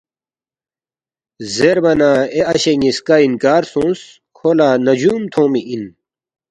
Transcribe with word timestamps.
زیربا 1.53 1.93
نہ 1.99 2.11
اے 2.33 2.41
اشے 2.51 2.73
نِ٘یسکا 2.79 3.15
انکار 3.25 3.63
سونگس، 3.71 4.01
”کھو 4.35 4.49
لہ 4.57 4.67
نجُوم 4.85 5.21
تھونگمی 5.31 5.61
اِن 5.69 5.83